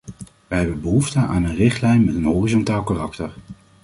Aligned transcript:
Wij 0.47 0.57
hebben 0.59 0.81
behoefte 0.81 1.19
aan 1.19 1.43
een 1.43 1.55
richtlijn 1.55 2.03
met 2.05 2.15
een 2.15 2.23
horizontaal 2.23 2.83
karakter. 2.83 3.33